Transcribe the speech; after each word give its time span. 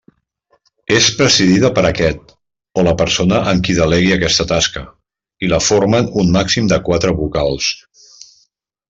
És 0.99 1.09
presidida 1.19 1.69
per 1.79 1.83
aquest, 1.89 2.33
o 2.79 2.85
la 2.89 2.93
persona 3.01 3.41
en 3.53 3.61
qui 3.67 3.75
delegui 3.81 4.11
aquesta 4.15 4.47
tasca, 4.55 4.83
i 5.45 5.51
la 5.53 5.61
formen 5.67 6.11
un 6.23 6.33
màxim 6.39 6.71
de 6.73 6.81
quatre 6.89 7.15
vocals. 7.21 7.69